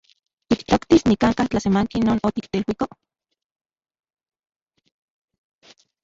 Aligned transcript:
Tiktoktis 0.51 1.01
nikan’ka 1.09 1.43
tlasemanki 1.49 1.97
non 2.05 2.21
otikteluiko. 2.29 2.87